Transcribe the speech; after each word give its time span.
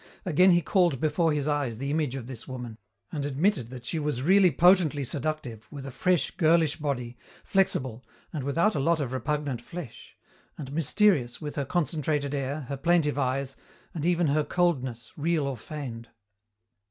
Again 0.25 0.49
he 0.49 0.63
called 0.63 0.99
before 0.99 1.31
his 1.31 1.47
eyes 1.47 1.77
the 1.77 1.91
image 1.91 2.15
of 2.15 2.25
this 2.25 2.47
woman, 2.47 2.79
and 3.11 3.23
admitted 3.23 3.69
that 3.69 3.85
she 3.85 3.99
was 3.99 4.23
really 4.23 4.49
potently 4.49 5.03
seductive, 5.03 5.67
with 5.71 5.85
a 5.85 5.91
fresh, 5.91 6.31
girlish 6.31 6.77
body, 6.77 7.19
flexible, 7.43 8.03
and 8.33 8.43
without 8.43 8.73
a 8.73 8.79
lot 8.79 8.99
of 8.99 9.13
repugnant 9.13 9.61
flesh 9.61 10.17
and 10.57 10.73
mysterious, 10.73 11.39
with 11.39 11.55
her 11.55 11.65
concentrated 11.65 12.33
air, 12.33 12.61
her 12.61 12.77
plaintive 12.77 13.19
eyes, 13.19 13.55
and 13.93 14.03
even 14.03 14.25
her 14.29 14.43
coldness, 14.43 15.11
real 15.17 15.45
or 15.45 15.55
feigned. 15.55 16.09